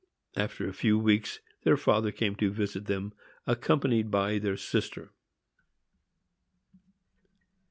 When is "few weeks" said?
0.73-1.41